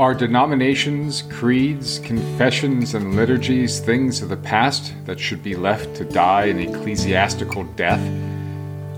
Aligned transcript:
Are 0.00 0.14
denominations, 0.14 1.20
creeds, 1.30 1.98
confessions, 1.98 2.94
and 2.94 3.16
liturgies 3.16 3.80
things 3.80 4.22
of 4.22 4.30
the 4.30 4.36
past 4.38 4.94
that 5.04 5.20
should 5.20 5.42
be 5.42 5.54
left 5.54 5.94
to 5.96 6.06
die 6.06 6.46
an 6.46 6.58
ecclesiastical 6.58 7.64
death? 7.76 8.00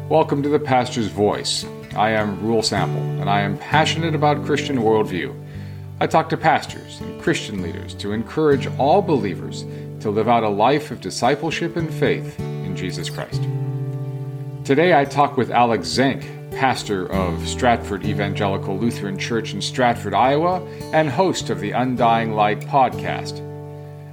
Welcome 0.09 0.45
to 0.45 0.49
the 0.49 0.61
Pastor's 0.61 1.09
Voice. 1.09 1.67
I 1.97 2.11
am 2.11 2.41
Reuel 2.41 2.63
Sample, 2.63 3.03
and 3.21 3.29
I 3.29 3.41
am 3.41 3.59
passionate 3.59 4.15
about 4.15 4.45
Christian 4.45 4.77
worldview. 4.77 5.35
I 5.99 6.07
talk 6.07 6.29
to 6.29 6.37
pastors 6.37 7.01
and 7.01 7.21
Christian 7.21 7.63
leaders 7.63 7.95
to 7.95 8.13
encourage 8.13 8.69
all 8.79 9.03
believers 9.03 9.65
to 10.03 10.11
live 10.11 10.29
out 10.29 10.45
a 10.45 10.49
life 10.49 10.93
of 10.93 11.01
discipleship 11.01 11.75
and 11.75 11.93
faith 11.93 12.39
in 12.39 12.77
Jesus 12.77 13.11
Christ. 13.11 13.43
Today 14.63 14.97
I 14.97 15.05
talk 15.05 15.37
with 15.37 15.51
Alex 15.51 15.89
Zenk, 15.89 16.42
pastor 16.57 17.11
of 17.13 17.47
Stratford 17.49 18.05
Evangelical 18.05 18.79
Lutheran 18.79 19.19
Church 19.19 19.55
in 19.55 19.61
Stratford, 19.61 20.15
Iowa, 20.15 20.65
and 20.93 21.09
host 21.09 21.51
of 21.51 21.61
the 21.61 21.73
Undying 21.73 22.33
Light 22.33 22.61
podcast. 22.61 23.41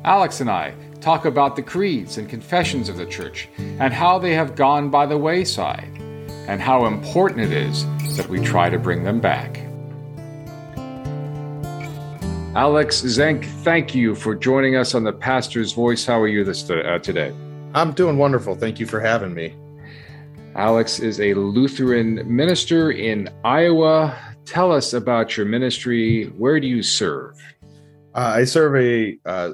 Alex 0.04 0.42
and 0.42 0.50
I 0.50 0.74
talk 1.02 1.26
about 1.26 1.56
the 1.56 1.62
creeds 1.62 2.18
and 2.18 2.30
confessions 2.30 2.90
of 2.90 2.98
the 2.98 3.06
church 3.06 3.50
and 3.58 3.94
how 3.94 4.20
they 4.20 4.34
have 4.34 4.56
gone 4.56 4.90
by 4.90 5.06
the 5.06 5.18
wayside, 5.18 5.90
and 6.48 6.62
how 6.62 6.86
important 6.86 7.42
it 7.42 7.52
is 7.52 7.86
that 8.18 8.28
we 8.28 8.40
try 8.40 8.70
to 8.70 8.80
bring 8.80 9.04
them 9.04 9.20
back. 9.20 9.60
Alex 12.56 13.02
Zenk, 13.04 13.46
thank 13.64 13.94
you 13.94 14.16
for 14.16 14.34
joining 14.34 14.76
us 14.76 14.96
on 14.96 15.04
the 15.04 15.14
Pastor's 15.14 15.72
Voice. 15.74 16.06
How 16.06 16.20
are 16.20 16.28
you 16.28 16.44
this 16.44 16.68
uh, 16.70 17.00
today? 17.00 17.34
I'm 17.76 17.92
doing 17.94 18.18
wonderful. 18.18 18.56
Thank 18.56 18.80
you 18.80 18.88
for 18.88 19.00
having 19.00 19.34
me. 19.34 19.54
Alex 20.56 21.00
is 21.00 21.22
a 21.22 21.34
Lutheran 21.36 22.24
minister 22.26 22.92
in 22.92 23.30
Iowa. 23.44 24.18
Tell 24.46 24.72
us 24.72 24.94
about 24.94 25.38
your 25.38 25.46
ministry. 25.46 26.26
Where 26.38 26.60
do 26.60 26.68
you 26.68 26.82
serve? 26.82 27.38
Uh, 28.16 28.34
I 28.38 28.44
serve 28.46 28.76
a 28.76 29.18
uh, 29.26 29.52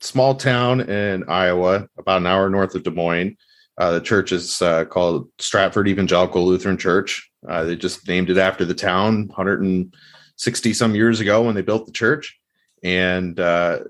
small 0.00 0.34
town 0.34 0.80
in 0.80 1.28
Iowa, 1.28 1.86
about 1.98 2.22
an 2.22 2.26
hour 2.26 2.48
north 2.48 2.74
of 2.74 2.82
Des 2.82 2.90
Moines. 2.90 3.36
Uh, 3.76 3.92
the 3.92 4.00
church 4.00 4.32
is 4.32 4.60
uh, 4.62 4.86
called 4.86 5.28
Stratford 5.38 5.86
Evangelical 5.86 6.46
Lutheran 6.46 6.78
Church. 6.78 7.30
Uh, 7.46 7.64
they 7.64 7.76
just 7.76 8.08
named 8.08 8.30
it 8.30 8.38
after 8.38 8.64
the 8.64 8.74
town 8.74 9.28
160 9.28 10.72
some 10.72 10.94
years 10.94 11.20
ago 11.20 11.42
when 11.42 11.54
they 11.54 11.62
built 11.62 11.86
the 11.86 11.92
church. 11.92 12.40
And 12.82 13.38
uh, 13.38 13.80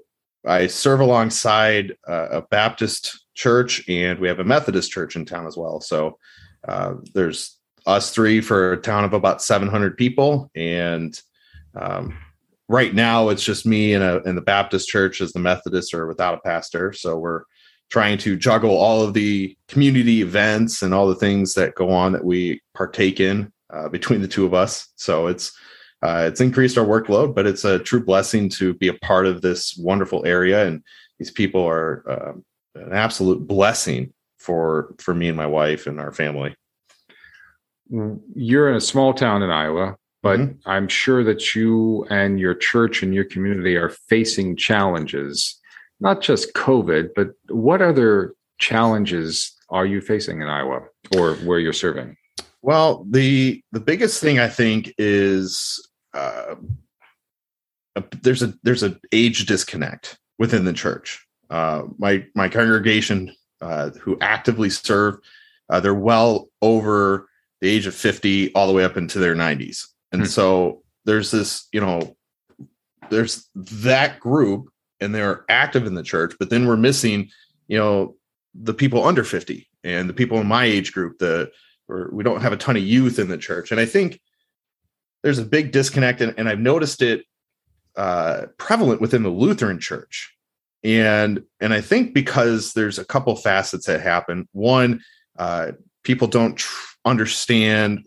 I 0.44 0.66
serve 0.66 1.00
alongside 1.00 1.96
a 2.06 2.42
Baptist 2.50 3.26
church, 3.34 3.88
and 3.88 4.18
we 4.18 4.28
have 4.28 4.40
a 4.40 4.44
Methodist 4.44 4.90
church 4.90 5.14
in 5.14 5.24
town 5.24 5.46
as 5.46 5.56
well. 5.56 5.80
So 5.80 6.18
uh, 6.68 6.94
there's 7.14 7.56
us 7.86 8.12
three 8.12 8.40
for 8.40 8.72
a 8.72 8.76
town 8.76 9.04
of 9.04 9.14
about 9.14 9.42
700 9.42 9.96
people, 9.96 10.50
and 10.54 11.20
um, 11.74 12.16
right 12.68 12.94
now 12.94 13.30
it's 13.30 13.44
just 13.44 13.66
me 13.66 13.94
and 13.94 14.04
a 14.04 14.22
in 14.22 14.34
the 14.34 14.42
Baptist 14.42 14.88
church 14.88 15.20
as 15.20 15.32
the 15.32 15.38
Methodist 15.38 15.94
or 15.94 16.06
without 16.06 16.34
a 16.34 16.40
pastor. 16.40 16.92
So 16.92 17.18
we're 17.18 17.42
trying 17.90 18.18
to 18.18 18.36
juggle 18.36 18.76
all 18.76 19.02
of 19.02 19.14
the 19.14 19.56
community 19.68 20.20
events 20.20 20.82
and 20.82 20.92
all 20.92 21.08
the 21.08 21.14
things 21.14 21.54
that 21.54 21.74
go 21.74 21.90
on 21.90 22.12
that 22.12 22.24
we 22.24 22.60
partake 22.74 23.18
in 23.20 23.50
uh, 23.70 23.88
between 23.88 24.20
the 24.20 24.28
two 24.28 24.44
of 24.44 24.52
us. 24.54 24.88
So 24.96 25.26
it's 25.26 25.56
uh, 26.02 26.26
it's 26.28 26.40
increased 26.40 26.78
our 26.78 26.86
workload, 26.86 27.34
but 27.34 27.46
it's 27.46 27.64
a 27.64 27.78
true 27.78 28.04
blessing 28.04 28.48
to 28.50 28.74
be 28.74 28.88
a 28.88 28.94
part 28.94 29.26
of 29.26 29.42
this 29.42 29.76
wonderful 29.76 30.24
area. 30.24 30.66
And 30.66 30.82
these 31.18 31.30
people 31.30 31.66
are 31.66 32.04
uh, 32.08 32.80
an 32.80 32.92
absolute 32.92 33.46
blessing 33.48 34.12
for 34.38 34.94
for 34.98 35.14
me 35.14 35.28
and 35.28 35.36
my 35.36 35.46
wife 35.46 35.86
and 35.86 36.00
our 36.00 36.12
family. 36.12 36.54
You're 38.34 38.68
in 38.68 38.76
a 38.76 38.80
small 38.80 39.14
town 39.14 39.42
in 39.42 39.50
Iowa, 39.50 39.96
but 40.22 40.40
mm-hmm. 40.40 40.68
I'm 40.68 40.88
sure 40.88 41.24
that 41.24 41.54
you 41.54 42.06
and 42.10 42.38
your 42.38 42.54
church 42.54 43.02
and 43.02 43.14
your 43.14 43.24
community 43.24 43.76
are 43.76 43.88
facing 43.88 44.56
challenges, 44.56 45.58
not 46.00 46.20
just 46.20 46.54
COVID, 46.54 47.10
but 47.16 47.28
what 47.48 47.80
other 47.80 48.34
challenges 48.58 49.54
are 49.70 49.86
you 49.86 50.00
facing 50.00 50.40
in 50.42 50.48
Iowa 50.48 50.80
or 51.16 51.34
where 51.36 51.58
you're 51.58 51.72
serving? 51.72 52.16
Well, 52.62 53.06
the 53.08 53.62
the 53.72 53.80
biggest 53.80 54.20
thing 54.20 54.38
I 54.38 54.48
think 54.48 54.92
is 54.98 55.80
uh, 56.14 56.56
there's 58.22 58.42
a 58.42 58.52
there's 58.62 58.82
an 58.82 58.98
age 59.12 59.46
disconnect 59.46 60.18
within 60.38 60.64
the 60.64 60.72
church. 60.72 61.24
Uh, 61.50 61.84
my 61.98 62.24
my 62.34 62.48
congregation 62.48 63.34
uh, 63.60 63.90
who 63.90 64.18
actively 64.20 64.70
serve. 64.70 65.18
Uh, 65.68 65.80
they're 65.80 65.94
well 65.94 66.48
over 66.62 67.28
the 67.60 67.68
age 67.68 67.86
of 67.86 67.94
50 67.94 68.54
all 68.54 68.66
the 68.66 68.72
way 68.72 68.84
up 68.84 68.96
into 68.96 69.18
their 69.18 69.34
90s. 69.34 69.84
And 70.12 70.22
hmm. 70.22 70.28
so 70.28 70.82
there's 71.04 71.30
this, 71.30 71.68
you 71.72 71.80
know, 71.80 72.16
there's 73.10 73.48
that 73.54 74.20
group 74.20 74.70
and 75.00 75.14
they're 75.14 75.44
active 75.48 75.86
in 75.86 75.94
the 75.94 76.02
church, 76.02 76.34
but 76.38 76.50
then 76.50 76.66
we're 76.66 76.76
missing, 76.76 77.30
you 77.68 77.78
know, 77.78 78.16
the 78.54 78.74
people 78.74 79.04
under 79.04 79.24
50 79.24 79.68
and 79.84 80.08
the 80.08 80.14
people 80.14 80.38
in 80.38 80.46
my 80.46 80.64
age 80.64 80.92
group, 80.92 81.18
the 81.18 81.50
or 81.88 82.10
we 82.12 82.22
don't 82.22 82.42
have 82.42 82.52
a 82.52 82.56
ton 82.56 82.76
of 82.76 82.82
youth 82.82 83.18
in 83.18 83.28
the 83.28 83.38
church. 83.38 83.70
And 83.70 83.80
I 83.80 83.86
think 83.86 84.20
there's 85.22 85.38
a 85.38 85.44
big 85.44 85.72
disconnect, 85.72 86.20
and, 86.20 86.34
and 86.36 86.48
I've 86.48 86.60
noticed 86.60 87.02
it 87.02 87.24
uh, 87.96 88.46
prevalent 88.58 89.00
within 89.00 89.22
the 89.22 89.30
Lutheran 89.30 89.80
church 89.80 90.34
and 90.84 91.42
and 91.60 91.74
i 91.74 91.80
think 91.80 92.14
because 92.14 92.72
there's 92.72 92.98
a 92.98 93.04
couple 93.04 93.34
facets 93.36 93.86
that 93.86 94.00
happen. 94.00 94.48
One 94.52 95.02
uh, 95.38 95.72
people 96.02 96.28
don't 96.28 96.56
tr- 96.56 96.86
understand 97.04 98.06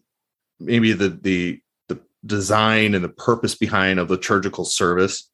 maybe 0.59 0.93
the 0.93 1.09
the 1.09 1.61
the 1.87 1.99
design 2.25 2.93
and 2.93 3.03
the 3.03 3.09
purpose 3.09 3.55
behind 3.55 3.99
a 3.99 4.03
liturgical 4.03 4.65
service. 4.65 5.27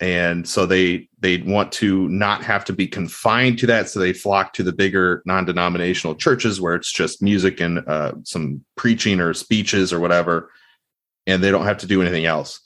And 0.00 0.48
so 0.48 0.64
they 0.64 1.08
they 1.18 1.38
want 1.38 1.72
to 1.72 2.08
not 2.08 2.42
have 2.42 2.64
to 2.66 2.72
be 2.72 2.86
confined 2.86 3.58
to 3.58 3.66
that. 3.66 3.90
So 3.90 4.00
they 4.00 4.14
flock 4.14 4.54
to 4.54 4.62
the 4.62 4.72
bigger 4.72 5.22
non-denominational 5.26 6.14
churches 6.14 6.60
where 6.60 6.74
it's 6.74 6.90
just 6.90 7.22
music 7.22 7.60
and 7.60 7.86
uh, 7.86 8.12
some 8.24 8.64
preaching 8.76 9.20
or 9.20 9.34
speeches 9.34 9.92
or 9.92 10.00
whatever. 10.00 10.50
And 11.26 11.44
they 11.44 11.50
don't 11.50 11.66
have 11.66 11.78
to 11.78 11.86
do 11.86 12.00
anything 12.00 12.24
else. 12.24 12.60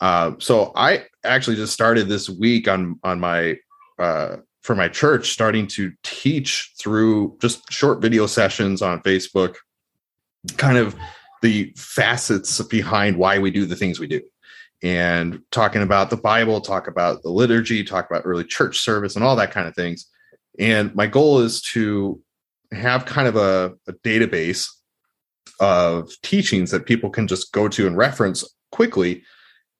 Uh, 0.00 0.32
so 0.38 0.70
I 0.76 1.06
actually 1.28 1.56
just 1.56 1.72
started 1.72 2.08
this 2.08 2.28
week 2.28 2.68
on 2.68 2.98
on 3.02 3.20
my 3.20 3.56
uh, 3.98 4.36
for 4.62 4.74
my 4.74 4.88
church, 4.88 5.30
starting 5.30 5.66
to 5.66 5.92
teach 6.02 6.72
through 6.78 7.36
just 7.40 7.70
short 7.72 8.00
video 8.00 8.26
sessions 8.26 8.82
on 8.82 9.00
Facebook, 9.02 9.56
kind 10.56 10.78
of 10.78 10.94
the 11.42 11.72
facets 11.76 12.60
behind 12.62 13.16
why 13.16 13.38
we 13.38 13.50
do 13.50 13.64
the 13.64 13.76
things 13.76 14.00
we 14.00 14.06
do, 14.06 14.20
and 14.82 15.40
talking 15.50 15.82
about 15.82 16.10
the 16.10 16.16
Bible, 16.16 16.60
talk 16.60 16.88
about 16.88 17.22
the 17.22 17.30
liturgy, 17.30 17.84
talk 17.84 18.10
about 18.10 18.22
early 18.24 18.44
church 18.44 18.78
service, 18.80 19.16
and 19.16 19.24
all 19.24 19.36
that 19.36 19.52
kind 19.52 19.68
of 19.68 19.74
things. 19.74 20.06
And 20.58 20.94
my 20.94 21.06
goal 21.06 21.40
is 21.40 21.62
to 21.62 22.20
have 22.72 23.06
kind 23.06 23.28
of 23.28 23.36
a, 23.36 23.74
a 23.86 23.92
database 24.04 24.68
of 25.60 26.10
teachings 26.22 26.70
that 26.70 26.86
people 26.86 27.10
can 27.10 27.26
just 27.26 27.52
go 27.52 27.68
to 27.68 27.86
and 27.86 27.96
reference 27.96 28.44
quickly 28.70 29.22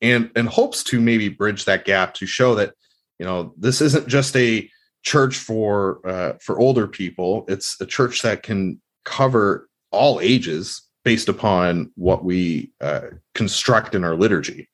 and 0.00 0.30
and 0.36 0.48
hopes 0.48 0.84
to 0.84 1.00
maybe 1.00 1.28
bridge 1.28 1.64
that 1.64 1.84
gap 1.84 2.14
to 2.14 2.26
show 2.26 2.54
that 2.54 2.74
you 3.18 3.26
know 3.26 3.54
this 3.56 3.80
isn't 3.80 4.08
just 4.08 4.36
a 4.36 4.68
church 5.02 5.36
for 5.36 6.00
uh, 6.06 6.34
for 6.40 6.58
older 6.58 6.86
people. 6.86 7.44
It's 7.48 7.80
a 7.80 7.86
church 7.86 8.22
that 8.22 8.42
can 8.42 8.80
cover 9.04 9.68
all 9.90 10.20
ages 10.20 10.82
based 11.04 11.28
upon 11.28 11.90
what 11.94 12.24
we 12.24 12.72
uh, 12.80 13.08
construct 13.34 13.94
in 13.94 14.04
our 14.04 14.14
liturgy. 14.14 14.68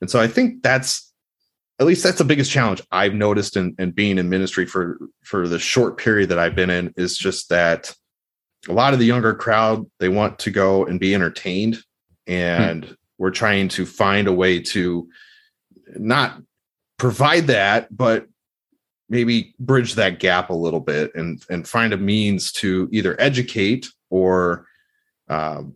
And 0.00 0.10
so 0.10 0.18
i 0.18 0.26
think 0.26 0.62
that's 0.62 1.12
at 1.78 1.86
least 1.86 2.02
that's 2.02 2.16
the 2.16 2.24
biggest 2.24 2.50
challenge 2.50 2.80
i've 2.90 3.12
noticed 3.12 3.54
in, 3.54 3.74
in 3.78 3.90
being 3.90 4.16
in 4.16 4.30
ministry 4.30 4.64
for 4.64 4.98
for 5.22 5.46
the 5.46 5.58
short 5.58 5.98
period 5.98 6.30
that 6.30 6.38
i've 6.38 6.54
been 6.54 6.70
in 6.70 6.94
is 6.96 7.18
just 7.18 7.50
that 7.50 7.94
a 8.68 8.72
lot 8.72 8.92
of 8.92 8.98
the 8.98 9.06
younger 9.06 9.34
crowd 9.34 9.86
they 9.98 10.08
want 10.08 10.38
to 10.40 10.50
go 10.50 10.84
and 10.84 11.00
be 11.00 11.14
entertained. 11.14 11.78
And 12.26 12.84
hmm 12.84 12.92
we're 13.20 13.30
trying 13.30 13.68
to 13.68 13.86
find 13.86 14.26
a 14.26 14.32
way 14.32 14.58
to 14.58 15.08
not 15.96 16.42
provide 16.98 17.46
that 17.46 17.94
but 17.96 18.26
maybe 19.10 19.54
bridge 19.58 19.96
that 19.96 20.20
gap 20.20 20.48
a 20.48 20.54
little 20.54 20.80
bit 20.80 21.14
and 21.14 21.44
and 21.50 21.68
find 21.68 21.92
a 21.92 21.96
means 21.98 22.52
to 22.52 22.88
either 22.92 23.20
educate 23.20 23.88
or 24.08 24.66
um, 25.28 25.74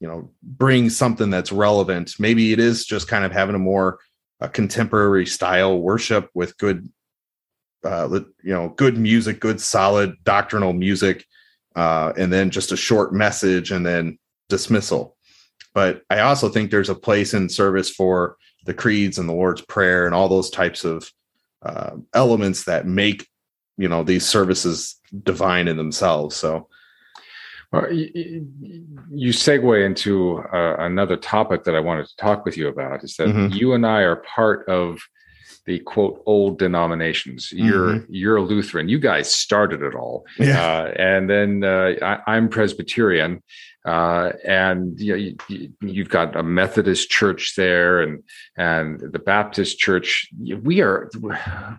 you 0.00 0.08
know 0.08 0.30
bring 0.42 0.90
something 0.90 1.30
that's 1.30 1.52
relevant. 1.52 2.14
Maybe 2.18 2.52
it 2.52 2.58
is 2.58 2.84
just 2.84 3.08
kind 3.08 3.24
of 3.24 3.32
having 3.32 3.54
a 3.54 3.60
more 3.60 4.00
a 4.40 4.48
contemporary 4.48 5.24
style 5.24 5.78
worship 5.78 6.28
with 6.34 6.58
good 6.58 6.88
uh, 7.84 8.08
you 8.42 8.52
know 8.52 8.70
good 8.70 8.98
music 8.98 9.40
good 9.40 9.60
solid 9.60 10.16
doctrinal 10.24 10.72
music 10.72 11.24
uh, 11.76 12.12
and 12.18 12.32
then 12.32 12.50
just 12.50 12.72
a 12.72 12.76
short 12.76 13.14
message 13.14 13.70
and 13.70 13.86
then 13.86 14.18
dismissal 14.48 15.16
but 15.74 16.02
I 16.08 16.20
also 16.20 16.48
think 16.48 16.70
there's 16.70 16.88
a 16.88 16.94
place 16.94 17.34
in 17.34 17.48
service 17.48 17.90
for 17.90 18.36
the 18.64 18.74
creeds 18.74 19.18
and 19.18 19.28
the 19.28 19.34
Lord's 19.34 19.60
Prayer 19.62 20.06
and 20.06 20.14
all 20.14 20.28
those 20.28 20.50
types 20.50 20.84
of 20.84 21.10
uh, 21.62 21.96
elements 22.14 22.64
that 22.64 22.86
make 22.86 23.26
you 23.76 23.88
know 23.88 24.04
these 24.04 24.26
services 24.26 25.00
divine 25.22 25.68
in 25.68 25.76
themselves. 25.76 26.36
So, 26.36 26.68
Well, 27.72 27.92
you, 27.92 28.46
you 29.10 29.30
segue 29.30 29.84
into 29.84 30.38
uh, 30.52 30.76
another 30.78 31.16
topic 31.16 31.64
that 31.64 31.74
I 31.74 31.80
wanted 31.80 32.06
to 32.06 32.16
talk 32.16 32.44
with 32.44 32.56
you 32.56 32.68
about 32.68 33.04
is 33.04 33.16
that 33.16 33.28
mm-hmm. 33.28 33.52
you 33.52 33.74
and 33.74 33.86
I 33.86 34.00
are 34.02 34.16
part 34.16 34.68
of 34.68 35.00
the 35.66 35.78
quote 35.80 36.22
old 36.26 36.58
denominations. 36.58 37.50
You're 37.50 37.94
mm-hmm. 37.94 38.12
you're 38.14 38.36
a 38.36 38.42
Lutheran. 38.42 38.88
You 38.88 38.98
guys 38.98 39.34
started 39.34 39.82
it 39.82 39.94
all, 39.94 40.24
yeah. 40.38 40.62
Uh, 40.62 40.92
and 40.96 41.28
then 41.28 41.64
uh, 41.64 42.20
I, 42.26 42.36
am 42.36 42.48
Presbyterian, 42.48 43.42
uh, 43.84 44.32
and 44.46 44.98
you 44.98 45.12
know, 45.12 45.66
you, 45.82 46.02
have 46.02 46.08
got 46.08 46.36
a 46.36 46.42
Methodist 46.42 47.10
church 47.10 47.54
there, 47.54 48.00
and 48.00 48.22
and 48.56 49.00
the 49.12 49.18
Baptist 49.18 49.78
church. 49.78 50.26
We 50.62 50.80
are 50.80 51.10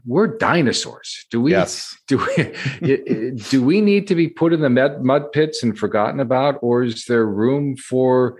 we're 0.05 0.37
dinosaurs. 0.37 1.25
Do 1.31 1.41
we? 1.41 1.51
Yes. 1.51 1.97
Do 2.07 2.17
we? 2.17 3.31
do 3.49 3.63
we 3.63 3.81
need 3.81 4.07
to 4.07 4.15
be 4.15 4.27
put 4.27 4.53
in 4.53 4.61
the 4.61 4.69
mud 5.01 5.31
pits 5.31 5.63
and 5.63 5.77
forgotten 5.77 6.19
about, 6.19 6.59
or 6.61 6.83
is 6.83 7.05
there 7.05 7.25
room 7.25 7.75
for 7.75 8.39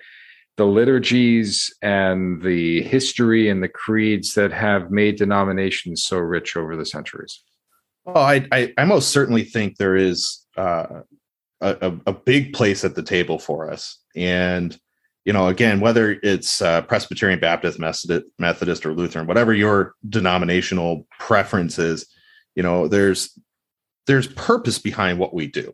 the 0.57 0.65
liturgies 0.65 1.73
and 1.81 2.43
the 2.43 2.83
history 2.83 3.49
and 3.49 3.63
the 3.63 3.67
creeds 3.67 4.35
that 4.35 4.53
have 4.53 4.91
made 4.91 5.17
denominations 5.17 6.03
so 6.03 6.17
rich 6.17 6.55
over 6.55 6.75
the 6.75 6.85
centuries? 6.85 7.41
Oh, 8.05 8.13
I 8.13 8.47
I, 8.51 8.73
I 8.77 8.85
most 8.85 9.09
certainly 9.09 9.43
think 9.43 9.77
there 9.77 9.95
is 9.95 10.45
uh, 10.55 11.01
a, 11.61 11.93
a 12.05 12.13
big 12.13 12.53
place 12.53 12.83
at 12.83 12.95
the 12.95 13.03
table 13.03 13.39
for 13.39 13.69
us, 13.71 13.99
and 14.15 14.77
you 15.25 15.33
know, 15.33 15.47
again, 15.47 15.79
whether 15.79 16.19
it's 16.21 16.61
uh, 16.61 16.83
Presbyterian, 16.83 17.39
Baptist, 17.39 17.79
Methodist, 17.79 18.85
or 18.85 18.93
Lutheran, 18.93 19.25
whatever 19.25 19.53
your 19.53 19.95
denominational 20.07 21.07
preference 21.19 21.79
is, 21.79 22.05
you 22.55 22.61
know, 22.61 22.87
there's 22.87 23.37
there's 24.05 24.27
purpose 24.27 24.77
behind 24.77 25.17
what 25.17 25.33
we 25.33 25.47
do, 25.47 25.73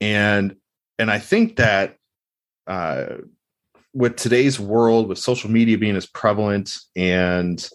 and 0.00 0.56
and 0.98 1.10
I 1.10 1.18
think 1.18 1.56
that 1.56 1.96
uh, 2.66 3.06
with 3.92 4.16
today's 4.16 4.58
world, 4.58 5.08
with 5.08 5.18
social 5.18 5.50
media 5.50 5.78
being 5.78 5.96
as 5.96 6.06
prevalent 6.06 6.78
and 6.96 7.68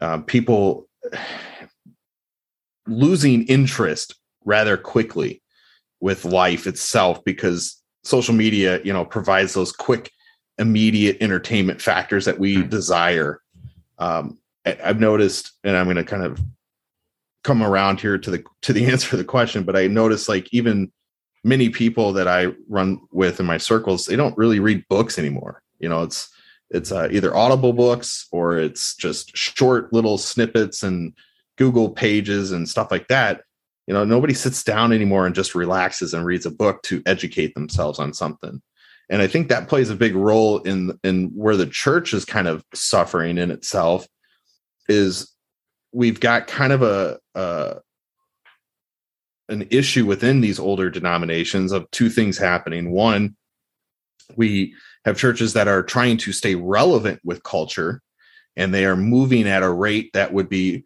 um, 0.00 0.24
people 0.24 0.88
losing 2.86 3.44
interest 3.46 4.14
rather 4.44 4.76
quickly 4.76 5.41
with 6.02 6.24
life 6.24 6.66
itself 6.66 7.24
because 7.24 7.80
social 8.02 8.34
media, 8.34 8.80
you 8.82 8.92
know, 8.92 9.04
provides 9.04 9.54
those 9.54 9.72
quick, 9.72 10.10
immediate 10.58 11.16
entertainment 11.20 11.80
factors 11.80 12.24
that 12.24 12.38
we 12.38 12.56
mm. 12.56 12.68
desire. 12.68 13.40
Um, 13.98 14.38
I've 14.66 15.00
noticed, 15.00 15.52
and 15.64 15.76
I'm 15.76 15.86
going 15.86 15.96
to 15.96 16.04
kind 16.04 16.24
of 16.24 16.40
come 17.44 17.62
around 17.62 18.00
here 18.00 18.18
to 18.18 18.30
the 18.30 18.44
to 18.62 18.72
the 18.72 18.86
answer 18.90 19.10
to 19.10 19.16
the 19.16 19.24
question, 19.24 19.62
but 19.62 19.76
I 19.76 19.86
noticed 19.86 20.28
like 20.28 20.52
even 20.52 20.92
many 21.44 21.70
people 21.70 22.12
that 22.12 22.28
I 22.28 22.48
run 22.68 23.00
with 23.12 23.40
in 23.40 23.46
my 23.46 23.56
circles, 23.56 24.06
they 24.06 24.16
don't 24.16 24.36
really 24.36 24.60
read 24.60 24.84
books 24.88 25.18
anymore. 25.18 25.62
You 25.78 25.88
know, 25.88 26.02
it's 26.02 26.28
it's 26.70 26.90
uh, 26.90 27.08
either 27.12 27.34
Audible 27.36 27.72
books 27.72 28.26
or 28.32 28.58
it's 28.58 28.96
just 28.96 29.36
short 29.36 29.92
little 29.92 30.18
snippets 30.18 30.82
and 30.82 31.12
Google 31.58 31.90
pages 31.90 32.50
and 32.50 32.68
stuff 32.68 32.90
like 32.90 33.06
that. 33.06 33.42
You 33.86 33.94
know, 33.94 34.04
nobody 34.04 34.34
sits 34.34 34.62
down 34.62 34.92
anymore 34.92 35.26
and 35.26 35.34
just 35.34 35.54
relaxes 35.54 36.14
and 36.14 36.24
reads 36.24 36.46
a 36.46 36.50
book 36.50 36.82
to 36.84 37.02
educate 37.04 37.54
themselves 37.54 37.98
on 37.98 38.12
something. 38.12 38.62
And 39.10 39.20
I 39.20 39.26
think 39.26 39.48
that 39.48 39.68
plays 39.68 39.90
a 39.90 39.96
big 39.96 40.14
role 40.14 40.58
in 40.60 40.98
in 41.02 41.30
where 41.34 41.56
the 41.56 41.66
church 41.66 42.14
is 42.14 42.24
kind 42.24 42.48
of 42.48 42.64
suffering 42.72 43.38
in 43.38 43.50
itself 43.50 44.06
is 44.88 45.34
we've 45.92 46.20
got 46.20 46.46
kind 46.46 46.72
of 46.72 46.82
a, 46.82 47.18
a 47.34 47.76
an 49.48 49.66
issue 49.70 50.06
within 50.06 50.40
these 50.40 50.58
older 50.58 50.88
denominations 50.88 51.72
of 51.72 51.90
two 51.90 52.08
things 52.08 52.38
happening. 52.38 52.90
One, 52.90 53.36
we 54.36 54.74
have 55.04 55.18
churches 55.18 55.52
that 55.52 55.68
are 55.68 55.82
trying 55.82 56.16
to 56.18 56.32
stay 56.32 56.54
relevant 56.54 57.20
with 57.24 57.42
culture 57.42 58.00
and 58.56 58.72
they 58.72 58.84
are 58.84 58.96
moving 58.96 59.48
at 59.48 59.62
a 59.62 59.70
rate 59.70 60.10
that 60.14 60.32
would 60.32 60.48
be 60.48 60.84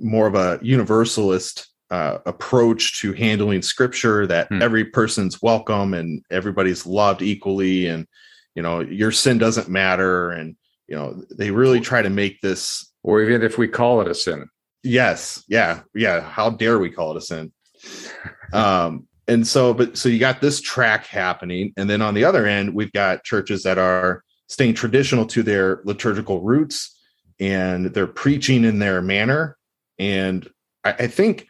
more 0.00 0.26
of 0.26 0.34
a 0.34 0.58
universalist 0.62 1.67
uh, 1.90 2.18
approach 2.26 3.00
to 3.00 3.12
handling 3.12 3.62
scripture 3.62 4.26
that 4.26 4.48
hmm. 4.48 4.60
every 4.60 4.84
person's 4.84 5.40
welcome 5.40 5.94
and 5.94 6.22
everybody's 6.30 6.86
loved 6.86 7.22
equally 7.22 7.86
and 7.86 8.06
you 8.54 8.62
know 8.62 8.80
your 8.80 9.10
sin 9.10 9.38
doesn't 9.38 9.68
matter 9.68 10.30
and 10.30 10.56
you 10.86 10.94
know 10.94 11.22
they 11.36 11.50
really 11.50 11.80
try 11.80 12.02
to 12.02 12.10
make 12.10 12.40
this 12.40 12.92
or 13.02 13.22
even 13.22 13.42
if 13.42 13.58
we 13.58 13.68
call 13.68 14.00
it 14.00 14.08
a 14.08 14.14
sin. 14.14 14.48
Yes. 14.82 15.42
Yeah. 15.48 15.80
Yeah. 15.94 16.20
How 16.20 16.50
dare 16.50 16.78
we 16.78 16.90
call 16.90 17.12
it 17.12 17.16
a 17.16 17.20
sin? 17.20 17.52
Um, 18.52 19.06
and 19.26 19.46
so, 19.46 19.74
but 19.74 19.96
so 19.96 20.08
you 20.08 20.18
got 20.18 20.40
this 20.40 20.60
track 20.60 21.06
happening, 21.06 21.72
and 21.76 21.88
then 21.88 22.00
on 22.00 22.14
the 22.14 22.24
other 22.24 22.46
end, 22.46 22.74
we've 22.74 22.92
got 22.92 23.24
churches 23.24 23.62
that 23.64 23.76
are 23.76 24.22
staying 24.46 24.72
traditional 24.72 25.26
to 25.26 25.42
their 25.42 25.82
liturgical 25.84 26.40
roots, 26.40 26.98
and 27.38 27.86
they're 27.86 28.06
preaching 28.06 28.64
in 28.64 28.78
their 28.78 29.02
manner. 29.02 29.58
And 29.98 30.48
I, 30.82 30.92
I 30.92 31.06
think, 31.08 31.47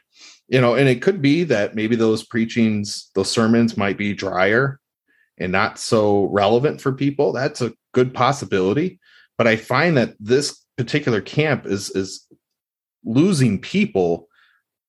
you 0.48 0.60
know, 0.60 0.74
and 0.74 0.88
it 0.88 1.02
could 1.02 1.20
be 1.20 1.44
that 1.44 1.74
maybe 1.74 1.94
those 1.94 2.24
preachings, 2.24 3.10
those 3.14 3.30
sermons 3.30 3.76
might 3.76 3.98
be 3.98 4.14
drier 4.14 4.80
and 5.38 5.52
not 5.52 5.78
so 5.78 6.24
relevant 6.24 6.80
for 6.80 6.92
people. 6.92 7.32
That's 7.32 7.60
a 7.60 7.74
good 7.92 8.14
possibility. 8.14 8.98
But 9.36 9.46
I 9.46 9.56
find 9.56 9.96
that 9.96 10.14
this 10.18 10.64
particular 10.76 11.20
camp 11.20 11.66
is 11.66 11.90
is 11.90 12.26
losing 13.04 13.60
people 13.60 14.28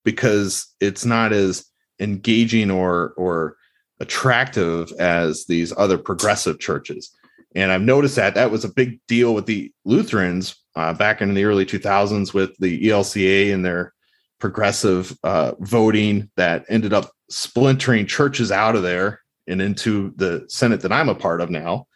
because 0.04 0.74
it's 0.80 1.06
not 1.06 1.34
as 1.34 1.66
engaging 2.00 2.72
or 2.72 3.14
or 3.18 3.58
attractive 4.00 4.92
as 4.94 5.46
these 5.46 5.74
other 5.78 5.98
progressive 5.98 6.60
churches. 6.60 7.12
And 7.54 7.72
I've 7.72 7.82
noticed 7.82 8.16
that 8.16 8.36
that 8.36 8.52
was 8.52 8.64
a 8.64 8.74
big 8.74 9.00
deal 9.08 9.34
with 9.34 9.46
the 9.46 9.74
Lutherans 9.84 10.56
uh, 10.76 10.94
back 10.94 11.22
in 11.22 11.34
the 11.34 11.44
early 11.44 11.66
2000s 11.66 12.34
with 12.34 12.56
the 12.60 12.82
ELCA 12.84 13.54
and 13.54 13.66
their 13.66 13.94
progressive 14.40 15.18
uh, 15.24 15.54
voting 15.60 16.30
that 16.36 16.66
ended 16.70 16.94
up 16.94 17.12
splintering 17.30 18.06
churches 18.06 18.52
out 18.52 18.76
of 18.76 18.84
there 18.84 19.22
and 19.48 19.62
into 19.62 20.14
the 20.16 20.46
synod 20.48 20.82
that 20.82 20.92
I'm 20.92 21.10
a 21.10 21.16
part 21.16 21.42
of 21.42 21.50
now. 21.50 21.88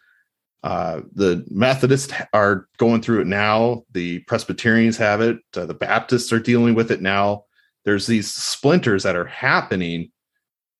Uh, 0.62 1.02
the 1.12 1.44
Methodists 1.50 2.12
are 2.32 2.68
going 2.78 3.02
through 3.02 3.20
it 3.20 3.26
now. 3.26 3.82
The 3.92 4.20
Presbyterians 4.20 4.96
have 4.96 5.20
it. 5.20 5.38
Uh, 5.54 5.66
the 5.66 5.74
Baptists 5.74 6.32
are 6.32 6.40
dealing 6.40 6.74
with 6.74 6.90
it 6.90 7.02
now. 7.02 7.44
There's 7.84 8.06
these 8.06 8.32
splinters 8.32 9.02
that 9.02 9.16
are 9.16 9.26
happening 9.26 10.10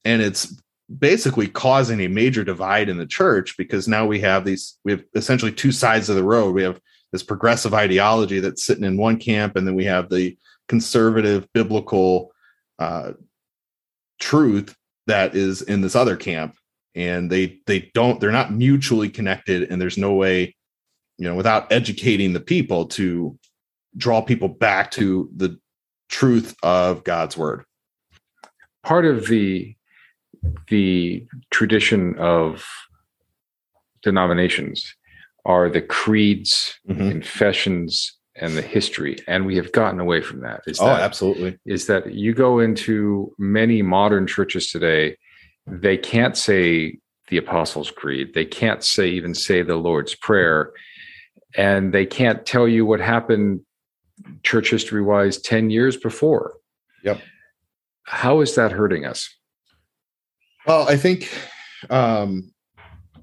and 0.04 0.22
it's 0.22 0.60
basically 0.98 1.48
causing 1.48 2.00
a 2.00 2.08
major 2.08 2.44
divide 2.44 2.88
in 2.88 2.98
the 2.98 3.06
church 3.06 3.56
because 3.56 3.88
now 3.88 4.06
we 4.06 4.20
have 4.20 4.44
these 4.44 4.78
we 4.84 4.92
have 4.92 5.02
essentially 5.14 5.52
two 5.52 5.72
sides 5.72 6.10
of 6.10 6.16
the 6.16 6.22
road 6.22 6.54
we 6.54 6.62
have 6.62 6.78
this 7.10 7.22
progressive 7.22 7.72
ideology 7.72 8.38
that's 8.38 8.64
sitting 8.64 8.84
in 8.84 8.96
one 8.96 9.16
camp 9.16 9.56
and 9.56 9.66
then 9.66 9.74
we 9.74 9.84
have 9.84 10.10
the 10.10 10.36
conservative 10.68 11.46
biblical 11.52 12.32
uh, 12.78 13.12
truth 14.18 14.74
that 15.06 15.34
is 15.34 15.62
in 15.62 15.80
this 15.80 15.94
other 15.94 16.16
camp 16.16 16.56
and 16.94 17.30
they 17.30 17.58
they 17.66 17.90
don't 17.94 18.20
they're 18.20 18.30
not 18.30 18.52
mutually 18.52 19.08
connected 19.08 19.70
and 19.70 19.80
there's 19.80 19.98
no 19.98 20.14
way 20.14 20.54
you 21.18 21.28
know 21.28 21.34
without 21.34 21.70
educating 21.72 22.32
the 22.32 22.40
people 22.40 22.86
to 22.86 23.36
draw 23.96 24.22
people 24.22 24.48
back 24.48 24.90
to 24.90 25.28
the 25.36 25.58
truth 26.08 26.54
of 26.62 27.04
god's 27.04 27.36
word 27.36 27.64
part 28.82 29.04
of 29.04 29.26
the 29.26 29.74
the 30.68 31.26
tradition 31.50 32.16
of 32.18 32.64
denominations 34.02 34.94
are 35.44 35.68
the 35.68 35.80
creeds, 35.80 36.78
mm-hmm. 36.88 37.10
confessions, 37.10 38.16
and 38.36 38.56
the 38.56 38.62
history, 38.62 39.16
and 39.28 39.46
we 39.46 39.56
have 39.56 39.72
gotten 39.72 40.00
away 40.00 40.20
from 40.20 40.40
that. 40.40 40.62
Is 40.66 40.80
oh, 40.80 40.86
that, 40.86 41.00
absolutely. 41.00 41.58
Is 41.64 41.86
that 41.86 42.12
you 42.12 42.34
go 42.34 42.58
into 42.58 43.32
many 43.38 43.82
modern 43.82 44.26
churches 44.26 44.70
today, 44.70 45.16
they 45.66 45.96
can't 45.96 46.36
say 46.36 46.98
the 47.28 47.36
Apostles' 47.36 47.90
Creed, 47.90 48.34
they 48.34 48.44
can't 48.44 48.82
say 48.82 49.08
even 49.08 49.34
say 49.34 49.62
the 49.62 49.76
Lord's 49.76 50.14
Prayer, 50.14 50.72
and 51.56 51.92
they 51.94 52.06
can't 52.06 52.44
tell 52.44 52.66
you 52.66 52.84
what 52.84 53.00
happened 53.00 53.60
church 54.42 54.70
history 54.70 55.02
wise 55.02 55.38
10 55.38 55.70
years 55.70 55.96
before. 55.96 56.54
Yep. 57.02 57.20
How 58.04 58.40
is 58.40 58.54
that 58.56 58.72
hurting 58.72 59.04
us? 59.04 59.28
Well, 60.66 60.88
I 60.88 60.96
think 60.96 61.30
um, 61.90 62.53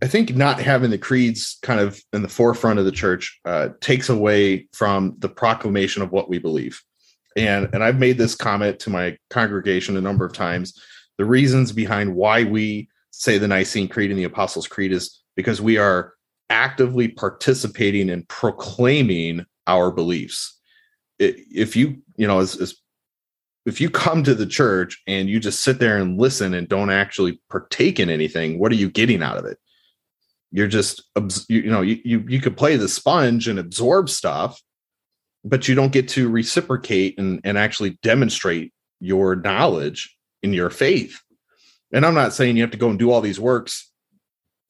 I 0.03 0.07
think 0.07 0.35
not 0.35 0.59
having 0.59 0.89
the 0.89 0.97
creeds 0.97 1.59
kind 1.61 1.79
of 1.79 2.01
in 2.11 2.23
the 2.23 2.27
forefront 2.27 2.79
of 2.79 2.85
the 2.85 2.91
church 2.91 3.39
uh, 3.45 3.69
takes 3.81 4.09
away 4.09 4.67
from 4.73 5.15
the 5.19 5.29
proclamation 5.29 6.01
of 6.01 6.11
what 6.11 6.27
we 6.27 6.39
believe. 6.39 6.81
And 7.37 7.69
and 7.73 7.83
I've 7.83 7.99
made 7.99 8.17
this 8.17 8.35
comment 8.35 8.79
to 8.81 8.89
my 8.89 9.17
congregation 9.29 9.95
a 9.95 10.01
number 10.01 10.25
of 10.25 10.33
times. 10.33 10.79
The 11.17 11.25
reasons 11.25 11.71
behind 11.71 12.15
why 12.15 12.43
we 12.43 12.89
say 13.11 13.37
the 13.37 13.47
Nicene 13.47 13.87
Creed 13.87 14.09
and 14.09 14.19
the 14.19 14.23
Apostles' 14.23 14.67
Creed 14.67 14.91
is 14.91 15.21
because 15.35 15.61
we 15.61 15.77
are 15.77 16.13
actively 16.49 17.07
participating 17.07 18.09
in 18.09 18.23
proclaiming 18.23 19.45
our 19.67 19.91
beliefs. 19.91 20.59
If 21.19 21.75
you, 21.75 22.01
you 22.17 22.27
know, 22.27 22.39
as, 22.39 22.59
as 22.59 22.75
if 23.65 23.79
you 23.79 23.89
come 23.89 24.23
to 24.23 24.33
the 24.33 24.47
church 24.47 25.01
and 25.07 25.29
you 25.29 25.39
just 25.39 25.63
sit 25.63 25.79
there 25.79 25.97
and 25.97 26.19
listen 26.19 26.53
and 26.53 26.67
don't 26.67 26.89
actually 26.89 27.39
partake 27.49 27.99
in 27.99 28.09
anything, 28.09 28.57
what 28.57 28.71
are 28.71 28.75
you 28.75 28.89
getting 28.89 29.21
out 29.21 29.37
of 29.37 29.45
it? 29.45 29.59
You're 30.51 30.67
just 30.67 31.03
you, 31.47 31.63
know 31.63 31.81
you 31.81 31.99
you, 32.03 32.25
you 32.27 32.41
could 32.41 32.57
play 32.57 32.75
the 32.75 32.89
sponge 32.89 33.47
and 33.47 33.57
absorb 33.57 34.09
stuff, 34.09 34.61
but 35.43 35.67
you 35.67 35.75
don't 35.75 35.93
get 35.93 36.09
to 36.09 36.29
reciprocate 36.29 37.17
and, 37.17 37.39
and 37.43 37.57
actually 37.57 37.97
demonstrate 38.03 38.73
your 38.99 39.35
knowledge 39.35 40.15
in 40.43 40.53
your 40.53 40.69
faith. 40.69 41.19
And 41.93 42.05
I'm 42.05 42.13
not 42.13 42.33
saying 42.33 42.55
you 42.55 42.63
have 42.63 42.71
to 42.71 42.77
go 42.77 42.89
and 42.89 42.99
do 42.99 43.11
all 43.11 43.21
these 43.21 43.39
works 43.39 43.91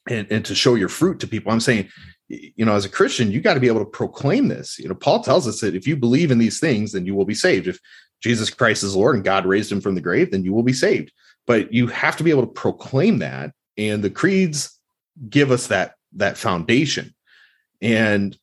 and, 0.10 0.28
and 0.32 0.46
to 0.46 0.56
show 0.56 0.76
your 0.76 0.90
fruit 0.90 1.20
to 1.20 1.28
people. 1.28 1.52
I'm 1.52 1.60
saying, 1.60 1.90
you 2.28 2.66
know, 2.66 2.76
as 2.76 2.86
a 2.86 2.90
Christian, 2.90 3.32
you 3.32 3.42
got 3.42 3.56
to 3.56 3.60
be 3.60 3.68
able 3.68 3.84
to 3.84 3.86
proclaim 3.86 4.48
this. 4.48 4.80
You 4.80 4.88
know, 4.88 4.96
Paul 4.96 5.22
tells 5.22 5.48
us 5.48 5.60
that 5.62 5.76
if 5.76 5.86
you 5.86 5.96
believe 5.96 6.32
in 6.32 6.38
these 6.38 6.60
things, 6.60 6.94
then 6.94 7.06
you 7.06 7.14
will 7.14 7.26
be 7.26 7.36
saved. 7.36 7.68
If 7.68 7.80
Jesus 8.22 8.50
Christ 8.50 8.84
is 8.84 8.96
Lord 8.96 9.16
and 9.16 9.24
God 9.24 9.46
raised 9.46 9.72
him 9.72 9.82
from 9.82 9.96
the 9.96 10.02
grave, 10.02 10.32
then 10.32 10.44
you 10.44 10.54
will 10.54 10.64
be 10.64 10.74
saved. 10.74 11.12
But 11.46 11.74
you 11.74 11.88
have 11.88 12.16
to 12.18 12.24
be 12.24 12.30
able 12.30 12.46
to 12.46 12.54
proclaim 12.54 13.20
that. 13.20 13.52
And 13.78 14.04
the 14.04 14.10
creeds 14.10 14.80
give 15.30 15.52
us 15.52 15.68
that 15.68 15.96
that 16.14 16.38
foundation. 16.38 17.14
And 17.82 18.38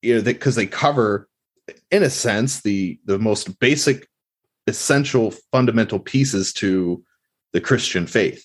you 0.00 0.16
know, 0.16 0.22
because 0.22 0.56
they 0.56 0.66
cover, 0.66 1.28
in 1.90 2.02
a 2.02 2.10
sense, 2.10 2.62
the 2.62 2.98
the 3.04 3.18
most 3.18 3.58
basic, 3.60 4.08
essential, 4.66 5.32
fundamental 5.52 5.98
pieces 5.98 6.52
to 6.54 7.02
the 7.52 7.60
Christian 7.60 8.06
faith. 8.06 8.44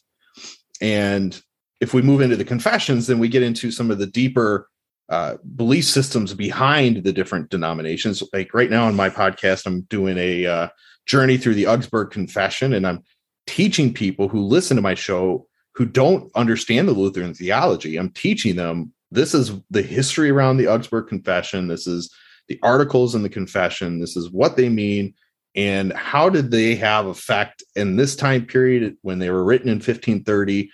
And 0.82 1.42
if 1.80 1.94
we 1.94 2.02
move 2.02 2.22
into 2.22 2.36
the 2.36 2.46
confessions, 2.46 3.08
then 3.08 3.20
we 3.20 3.28
get 3.28 3.44
into 3.44 3.72
some 3.72 3.92
of 3.92 4.00
the 4.00 4.08
deeper 4.08 4.68
uh, 5.10 5.38
belief 5.56 5.86
systems 5.86 6.34
behind 6.34 7.04
the 7.04 7.14
different 7.14 7.50
denominations. 7.50 8.22
Like 8.34 8.54
right 8.54 8.70
now 8.70 8.88
on 8.88 8.96
my 8.96 9.10
podcast, 9.10 9.66
I'm 9.66 9.82
doing 9.82 10.18
a 10.18 10.46
uh, 10.46 10.68
journey 11.06 11.38
through 11.38 11.56
the 11.56 11.68
Augsburg 11.68 12.12
Confession, 12.12 12.74
and 12.74 12.86
I'm 12.86 13.04
teaching 13.46 13.94
people 13.94 14.28
who 14.28 14.42
listen 14.42 14.76
to 14.76 14.82
my 14.82 14.94
show 14.94 15.48
who 15.78 15.86
don't 15.86 16.32
understand 16.34 16.88
the 16.88 16.94
Lutheran 16.94 17.36
theology. 17.36 17.98
I'm 17.98 18.10
teaching 18.10 18.56
them 18.56 18.92
this 19.12 19.36
is 19.36 19.52
the 19.70 19.84
history 19.84 20.32
around 20.32 20.58
the 20.58 20.68
Augsburg 20.68 21.08
Confession. 21.08 21.68
This 21.68 21.86
is 21.86 22.12
the 22.48 22.60
articles 22.64 23.14
in 23.14 23.22
the 23.22 23.30
confession. 23.30 24.00
This 24.00 24.18
is 24.18 24.32
what 24.32 24.58
they 24.58 24.70
mean. 24.70 25.14
And 25.54 25.94
how 25.94 26.30
did 26.30 26.50
they 26.50 26.74
have 26.76 27.06
effect 27.06 27.64
in 27.76 27.96
this 27.96 28.16
time 28.16 28.48
period 28.48 28.98
when 29.04 29.20
they 29.20 29.30
were 29.30 29.44
written 29.44 29.70
in 29.70 29.76
1530 29.76 30.72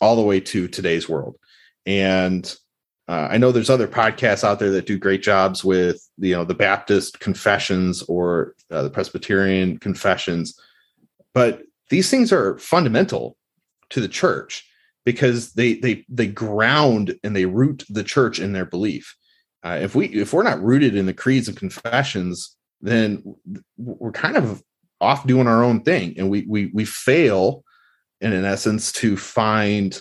all 0.00 0.16
the 0.16 0.22
way 0.22 0.40
to 0.40 0.66
today's 0.66 1.10
world? 1.10 1.36
And 1.84 2.50
uh, 3.06 3.28
I 3.30 3.36
know 3.36 3.52
there's 3.52 3.70
other 3.70 3.86
podcasts 3.86 4.44
out 4.44 4.60
there 4.60 4.70
that 4.70 4.86
do 4.86 4.98
great 4.98 5.22
jobs 5.22 5.62
with 5.62 6.08
you 6.16 6.34
know 6.34 6.44
the 6.44 6.54
Baptist 6.54 7.20
confessions 7.20 8.02
or 8.04 8.54
uh, 8.70 8.82
the 8.82 8.90
Presbyterian 8.90 9.78
confessions, 9.78 10.58
but 11.34 11.62
these 11.90 12.10
things 12.10 12.32
are 12.32 12.58
fundamental 12.58 13.37
to 13.90 14.00
the 14.00 14.08
church 14.08 14.64
because 15.04 15.52
they 15.52 15.74
they 15.74 16.04
they 16.08 16.26
ground 16.26 17.18
and 17.24 17.34
they 17.34 17.46
root 17.46 17.84
the 17.88 18.04
church 18.04 18.38
in 18.38 18.52
their 18.52 18.66
belief. 18.66 19.16
Uh, 19.64 19.78
if 19.80 19.94
we 19.94 20.06
if 20.08 20.32
we're 20.32 20.42
not 20.42 20.62
rooted 20.62 20.94
in 20.94 21.06
the 21.06 21.14
creeds 21.14 21.48
and 21.48 21.56
confessions, 21.56 22.56
then 22.80 23.22
we're 23.76 24.12
kind 24.12 24.36
of 24.36 24.62
off 25.00 25.26
doing 25.26 25.46
our 25.46 25.62
own 25.64 25.82
thing, 25.82 26.14
and 26.18 26.28
we 26.28 26.44
we 26.48 26.70
we 26.74 26.84
fail, 26.84 27.64
in 28.20 28.32
an 28.32 28.44
essence, 28.44 28.92
to 28.92 29.16
find 29.16 30.00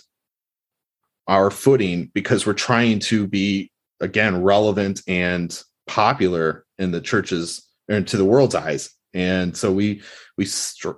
our 1.28 1.52
footing 1.52 2.12
because 2.14 2.46
we're 2.46 2.54
trying 2.54 3.00
to 3.00 3.28
be 3.28 3.72
again 4.00 4.42
relevant 4.42 5.02
and 5.08 5.62
popular 5.88 6.66
in 6.78 6.92
the 6.92 7.02
churches 7.02 7.66
and 7.90 8.08
to 8.08 8.18
the 8.18 8.26
world's 8.26 8.56
eyes 8.56 8.97
and 9.14 9.56
so 9.56 9.72
we 9.72 10.02
we 10.38 10.48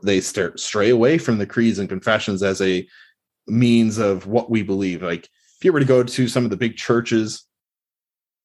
they 0.03 0.21
start 0.21 0.59
stray 0.59 0.89
away 0.89 1.17
from 1.17 1.37
the 1.37 1.45
creeds 1.45 1.79
and 1.79 1.89
confessions 1.89 2.43
as 2.43 2.61
a 2.61 2.87
means 3.47 3.97
of 3.97 4.27
what 4.27 4.49
we 4.49 4.61
believe 4.63 5.01
like 5.01 5.23
if 5.23 5.65
you 5.65 5.73
were 5.73 5.79
to 5.79 5.85
go 5.85 6.03
to 6.03 6.27
some 6.27 6.43
of 6.43 6.49
the 6.49 6.57
big 6.57 6.75
churches 6.75 7.45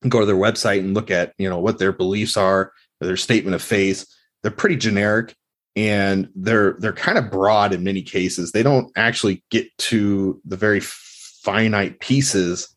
go 0.09 0.21
to 0.21 0.27
their 0.27 0.37
website 0.37 0.81
and 0.81 0.95
look 0.95 1.11
at 1.11 1.33
you 1.39 1.49
know 1.49 1.59
what 1.59 1.79
their 1.79 1.93
beliefs 1.93 2.37
are 2.37 2.73
their 3.01 3.17
statement 3.17 3.55
of 3.55 3.63
faith 3.63 4.07
they're 4.43 4.51
pretty 4.51 4.77
generic 4.77 5.35
and 5.77 6.29
they're 6.35 6.77
they're 6.79 6.93
kind 6.93 7.19
of 7.19 7.31
broad 7.31 7.73
in 7.73 7.85
many 7.85 8.03
cases 8.03 8.53
they 8.53 8.63
don't 8.63 8.91
actually 8.97 9.45
get 9.51 9.67
to 9.79 10.41
the 10.45 10.57
very 10.57 10.81
finite 10.81 12.01
pieces 12.01 12.75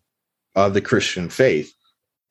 of 0.56 0.74
the 0.74 0.82
Christian 0.82 1.30
faith. 1.30 1.72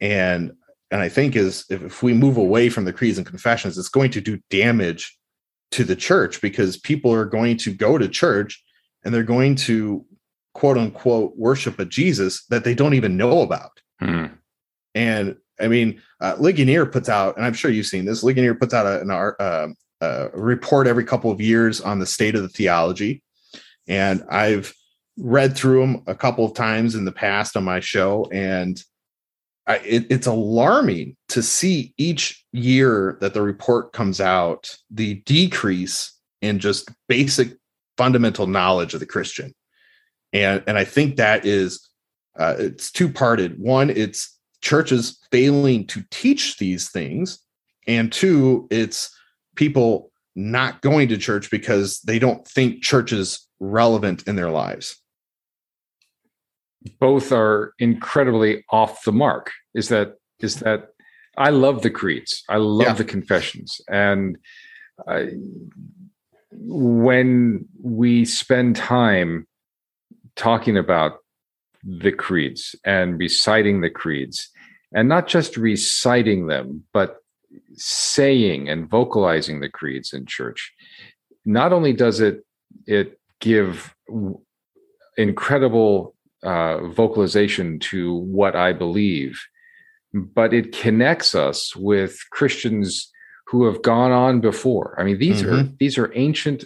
And 0.00 0.52
and 0.90 1.00
I 1.00 1.08
think 1.08 1.36
is 1.36 1.64
if, 1.68 1.82
if 1.82 2.02
we 2.02 2.14
move 2.14 2.36
away 2.36 2.68
from 2.68 2.84
the 2.84 2.92
creeds 2.92 3.18
and 3.18 3.26
confessions, 3.26 3.76
it's 3.76 3.88
going 3.88 4.10
to 4.12 4.20
do 4.20 4.38
damage 4.50 5.16
to 5.72 5.84
the 5.84 5.96
church 5.96 6.40
because 6.40 6.76
people 6.76 7.12
are 7.12 7.24
going 7.24 7.56
to 7.58 7.72
go 7.72 7.98
to 7.98 8.08
church 8.08 8.62
and 9.04 9.12
they're 9.12 9.22
going 9.22 9.56
to 9.56 10.04
quote 10.54 10.78
unquote 10.78 11.36
worship 11.36 11.78
a 11.78 11.84
Jesus 11.84 12.44
that 12.46 12.64
they 12.64 12.74
don't 12.74 12.94
even 12.94 13.16
know 13.16 13.42
about. 13.42 13.72
Hmm. 14.00 14.26
And 14.94 15.36
I 15.60 15.68
mean, 15.68 16.00
uh, 16.20 16.36
Ligonier 16.38 16.86
puts 16.86 17.08
out, 17.08 17.36
and 17.36 17.44
I'm 17.44 17.54
sure 17.54 17.70
you've 17.70 17.86
seen 17.86 18.04
this. 18.04 18.22
Ligonier 18.22 18.54
puts 18.54 18.74
out 18.74 18.86
a, 18.86 19.00
an 19.00 19.10
art, 19.10 19.36
uh, 19.40 19.68
a 20.00 20.28
report 20.32 20.86
every 20.86 21.04
couple 21.04 21.30
of 21.30 21.40
years 21.40 21.80
on 21.80 21.98
the 21.98 22.06
state 22.06 22.34
of 22.34 22.42
the 22.42 22.48
theology, 22.48 23.22
and 23.86 24.24
I've 24.30 24.74
read 25.18 25.56
through 25.56 25.80
them 25.80 26.02
a 26.06 26.14
couple 26.14 26.44
of 26.44 26.54
times 26.54 26.94
in 26.94 27.04
the 27.04 27.12
past 27.12 27.56
on 27.56 27.64
my 27.64 27.80
show, 27.80 28.28
and 28.32 28.82
I, 29.66 29.76
it, 29.78 30.06
it's 30.10 30.26
alarming 30.26 31.16
to 31.30 31.42
see 31.42 31.92
each 31.98 32.44
year 32.52 33.18
that 33.20 33.34
the 33.34 33.42
report 33.42 33.92
comes 33.92 34.20
out 34.20 34.76
the 34.90 35.14
decrease 35.26 36.12
in 36.40 36.58
just 36.58 36.90
basic 37.08 37.52
fundamental 37.96 38.46
knowledge 38.46 38.94
of 38.94 39.00
the 39.00 39.06
Christian, 39.06 39.54
and 40.32 40.62
and 40.66 40.78
I 40.78 40.84
think 40.84 41.16
that 41.16 41.44
is 41.44 41.88
uh, 42.38 42.54
it's 42.58 42.92
two 42.92 43.08
parted. 43.08 43.58
One, 43.58 43.90
it's 43.90 44.38
churches 44.60 45.18
failing 45.32 45.86
to 45.88 46.04
teach 46.10 46.58
these 46.58 46.90
things, 46.90 47.40
and 47.86 48.12
two, 48.12 48.68
it's 48.70 49.10
people 49.56 50.12
not 50.36 50.82
going 50.82 51.08
to 51.08 51.16
church 51.16 51.50
because 51.50 52.00
they 52.00 52.18
don't 52.18 52.46
think 52.46 52.82
church 52.82 53.12
is 53.12 53.48
relevant 53.58 54.22
in 54.28 54.36
their 54.36 54.50
lives 54.50 55.00
both 56.98 57.32
are 57.32 57.72
incredibly 57.78 58.64
off 58.70 59.04
the 59.04 59.12
mark. 59.12 59.52
Is 59.74 59.88
that 59.88 60.14
is 60.40 60.56
that 60.56 60.88
i 61.38 61.50
love 61.50 61.82
the 61.82 61.90
creeds. 61.90 62.42
I 62.48 62.56
love 62.56 62.86
yeah. 62.86 62.92
the 62.94 63.04
confessions. 63.04 63.80
And 63.88 64.38
I, 65.06 65.30
when 66.52 67.66
we 67.82 68.24
spend 68.24 68.76
time 68.76 69.46
talking 70.36 70.76
about 70.76 71.18
the 71.82 72.12
creeds 72.12 72.74
and 72.84 73.18
reciting 73.18 73.80
the 73.80 73.90
creeds 73.90 74.48
and 74.92 75.08
not 75.08 75.28
just 75.28 75.56
reciting 75.56 76.46
them 76.46 76.82
but 76.92 77.18
saying 77.74 78.68
and 78.68 78.88
vocalizing 78.88 79.60
the 79.60 79.68
creeds 79.68 80.12
in 80.12 80.26
church 80.26 80.72
not 81.44 81.72
only 81.72 81.92
does 81.92 82.20
it 82.20 82.44
it 82.86 83.20
give 83.40 83.94
incredible 85.16 86.15
uh, 86.46 86.88
vocalization 86.88 87.78
to 87.80 88.14
what 88.14 88.54
I 88.56 88.72
believe, 88.72 89.40
but 90.14 90.54
it 90.54 90.72
connects 90.72 91.34
us 91.34 91.74
with 91.76 92.18
Christians 92.30 93.10
who 93.48 93.64
have 93.64 93.82
gone 93.82 94.12
on 94.12 94.40
before. 94.40 94.96
I 94.98 95.04
mean, 95.04 95.18
these 95.18 95.42
mm-hmm. 95.42 95.54
are 95.54 95.62
these 95.78 95.98
are 95.98 96.12
ancient 96.14 96.64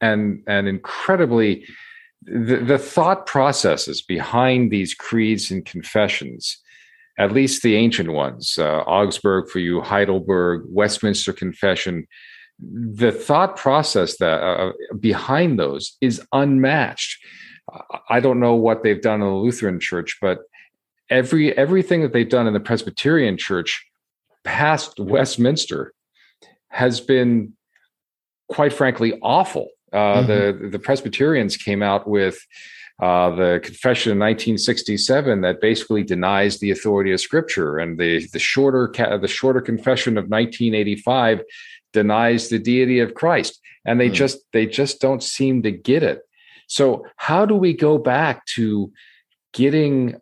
and 0.00 0.42
and 0.46 0.68
incredibly 0.68 1.66
the, 2.22 2.56
the 2.56 2.78
thought 2.78 3.26
processes 3.26 4.02
behind 4.02 4.70
these 4.70 4.94
creeds 4.94 5.50
and 5.50 5.64
confessions 5.64 6.58
at 7.18 7.32
least 7.32 7.62
the 7.62 7.76
ancient 7.76 8.12
ones, 8.12 8.58
uh, 8.58 8.80
Augsburg 8.80 9.48
for 9.48 9.58
you, 9.58 9.80
Heidelberg, 9.80 10.64
Westminster 10.68 11.32
Confession, 11.32 12.06
the 12.58 13.12
thought 13.12 13.56
process 13.56 14.18
that 14.18 14.42
uh, 14.42 14.72
behind 14.98 15.58
those 15.58 15.96
is 16.00 16.20
unmatched. 16.32 17.18
I 18.08 18.20
don't 18.20 18.40
know 18.40 18.54
what 18.54 18.82
they've 18.82 19.00
done 19.00 19.22
in 19.22 19.28
the 19.28 19.34
Lutheran 19.34 19.80
Church, 19.80 20.18
but 20.20 20.40
every 21.10 21.56
everything 21.56 22.02
that 22.02 22.12
they've 22.12 22.28
done 22.28 22.46
in 22.46 22.52
the 22.52 22.60
Presbyterian 22.60 23.36
Church 23.36 23.84
past 24.44 24.98
Westminster 24.98 25.92
has 26.68 27.00
been, 27.00 27.54
quite 28.48 28.72
frankly, 28.72 29.18
awful. 29.22 29.68
Uh, 29.92 29.96
mm-hmm. 29.96 30.26
The 30.62 30.68
the 30.70 30.78
Presbyterians 30.78 31.56
came 31.56 31.82
out 31.82 32.08
with 32.08 32.38
uh, 33.02 33.30
the 33.30 33.60
Confession 33.62 34.12
in 34.12 34.18
1967 34.18 35.40
that 35.42 35.60
basically 35.60 36.02
denies 36.02 36.60
the 36.60 36.70
authority 36.70 37.12
of 37.12 37.20
Scripture, 37.20 37.78
and 37.78 37.98
the 37.98 38.26
the 38.32 38.38
shorter 38.38 38.92
the 39.20 39.28
shorter 39.28 39.60
Confession 39.60 40.16
of 40.16 40.24
1985 40.24 41.42
denies 41.92 42.48
the 42.48 42.58
deity 42.58 43.00
of 43.00 43.14
Christ. 43.14 43.60
And 43.84 44.00
they 44.00 44.10
mm. 44.10 44.14
just 44.14 44.38
they 44.52 44.66
just 44.66 45.00
don't 45.00 45.22
seem 45.22 45.62
to 45.62 45.70
get 45.70 46.02
it. 46.02 46.25
So 46.66 47.06
how 47.16 47.46
do 47.46 47.54
we 47.54 47.72
go 47.72 47.98
back 47.98 48.44
to 48.56 48.92
getting 49.52 50.16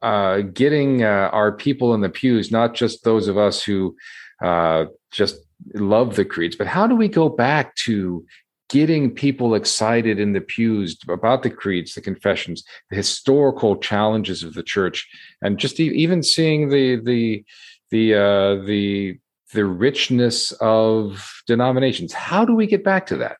uh, 0.00 0.42
getting 0.52 1.02
uh, 1.02 1.30
our 1.32 1.50
people 1.50 1.92
in 1.94 2.00
the 2.02 2.08
pews, 2.08 2.52
not 2.52 2.74
just 2.74 3.02
those 3.02 3.26
of 3.26 3.36
us 3.36 3.62
who 3.62 3.96
uh, 4.42 4.84
just 5.10 5.36
love 5.74 6.14
the 6.14 6.24
creeds, 6.24 6.54
but 6.54 6.68
how 6.68 6.86
do 6.86 6.94
we 6.94 7.08
go 7.08 7.28
back 7.28 7.74
to 7.74 8.24
getting 8.68 9.10
people 9.10 9.54
excited 9.54 10.20
in 10.20 10.34
the 10.34 10.40
pews 10.40 10.96
about 11.08 11.42
the 11.42 11.50
creeds, 11.50 11.94
the 11.94 12.00
confessions, 12.00 12.62
the 12.90 12.96
historical 12.96 13.76
challenges 13.76 14.42
of 14.42 14.54
the 14.54 14.62
church, 14.62 15.08
and 15.42 15.58
just 15.58 15.80
even 15.80 16.22
seeing 16.22 16.68
the 16.68 16.96
the 16.96 17.44
the 17.90 18.14
uh, 18.14 18.64
the 18.66 19.18
the 19.52 19.64
richness 19.64 20.52
of 20.60 21.42
denominations. 21.46 22.12
How 22.12 22.44
do 22.44 22.54
we 22.54 22.66
get 22.66 22.84
back 22.84 23.06
to 23.06 23.16
that? 23.16 23.38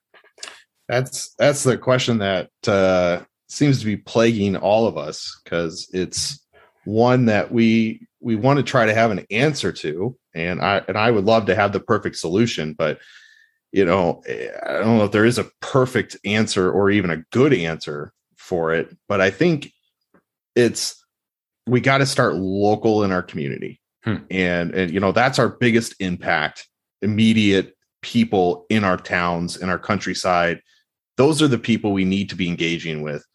That's 0.89 1.35
that's 1.35 1.63
the 1.63 1.77
question 1.77 2.17
that 2.17 2.49
uh, 2.67 3.21
seems 3.47 3.79
to 3.79 3.85
be 3.85 3.95
plaguing 3.95 4.57
all 4.57 4.87
of 4.87 4.97
us 4.97 5.39
because 5.43 5.87
it's 5.93 6.43
one 6.83 7.25
that 7.25 7.51
we 7.51 8.07
we 8.19 8.35
want 8.35 8.57
to 8.57 8.63
try 8.63 8.87
to 8.87 8.93
have 8.93 9.11
an 9.11 9.25
answer 9.29 9.71
to, 9.71 10.17
and 10.33 10.61
I 10.61 10.81
and 10.87 10.97
I 10.97 11.11
would 11.11 11.25
love 11.25 11.45
to 11.45 11.55
have 11.55 11.73
the 11.73 11.79
perfect 11.79 12.15
solution, 12.15 12.73
but 12.73 12.97
you 13.71 13.85
know, 13.85 14.23
I 14.27 14.73
don't 14.79 14.97
know 14.97 15.05
if 15.05 15.11
there 15.11 15.25
is 15.25 15.37
a 15.37 15.49
perfect 15.61 16.17
answer 16.25 16.71
or 16.71 16.89
even 16.89 17.11
a 17.11 17.23
good 17.31 17.53
answer 17.53 18.11
for 18.35 18.73
it, 18.73 18.97
but 19.07 19.21
I 19.21 19.29
think 19.29 19.71
it's 20.55 20.99
we 21.67 21.81
got 21.81 21.99
to 21.99 22.07
start 22.07 22.33
local 22.33 23.03
in 23.03 23.11
our 23.11 23.21
community. 23.21 23.79
Hmm. 24.03 24.15
And 24.31 24.73
and 24.73 24.91
you 24.91 24.99
know, 24.99 25.11
that's 25.11 25.37
our 25.37 25.49
biggest 25.49 25.93
impact, 25.99 26.67
immediate 27.03 27.75
people 28.01 28.65
in 28.71 28.83
our 28.83 28.97
towns, 28.97 29.55
in 29.55 29.69
our 29.69 29.77
countryside. 29.77 30.61
Those 31.19 31.41
are 31.41 31.49
the 31.49 31.59
people 31.59 31.91
we 31.91 32.05
need 32.05 32.29
to 32.29 32.35
be 32.37 32.47
engaging 32.47 33.01
with. 33.01 33.25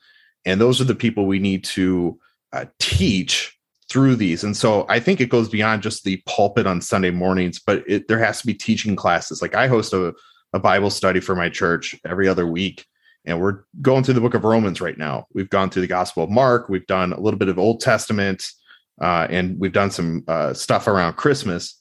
And 0.47 0.59
those 0.59 0.81
are 0.81 0.85
the 0.85 0.95
people 0.95 1.27
we 1.27 1.39
need 1.39 1.65
to 1.65 2.19
uh, 2.51 2.65
teach 2.79 3.59
through 3.91 4.17
these. 4.17 4.43
And 4.43 4.57
so 4.57 4.87
I 4.89 5.01
think 5.01 5.21
it 5.21 5.29
goes 5.29 5.51
beyond 5.51 5.83
just 5.83 6.03
the 6.03 6.17
pulpit 6.25 6.67
on 6.67 6.81
Sunday 6.81 7.11
mornings, 7.11 7.61
but 7.61 7.85
it, 7.87 8.09
there 8.09 8.19
has 8.19 8.41
to 8.41 8.47
be 8.47 8.55
teaching 8.55 8.97
classes. 8.97 9.43
Like 9.43 9.55
I 9.55 9.69
host 9.69 9.93
a, 9.93 10.15
a 10.55 10.59
Bible 10.59 10.89
study 10.89 11.21
for 11.21 11.37
my 11.37 11.51
church 11.51 11.95
every 12.07 12.27
other 12.27 12.47
week. 12.47 12.87
And 13.27 13.39
we're 13.39 13.65
going 13.83 14.03
through 14.03 14.15
the 14.15 14.23
book 14.23 14.33
of 14.33 14.45
Romans 14.45 14.81
right 14.81 14.97
now. 14.97 15.27
We've 15.35 15.51
gone 15.51 15.69
through 15.69 15.83
the 15.83 15.89
Gospel 15.89 16.25
of 16.25 16.31
Mark. 16.31 16.71
We've 16.71 16.87
done 16.87 17.13
a 17.13 17.21
little 17.21 17.39
bit 17.39 17.51
of 17.51 17.59
Old 17.59 17.81
Testament, 17.81 18.51
uh, 18.99 19.27
and 19.29 19.61
we've 19.61 19.73
done 19.75 19.91
some 19.91 20.25
uh, 20.27 20.55
stuff 20.55 20.89
around 20.89 21.17
Christmas. 21.17 21.79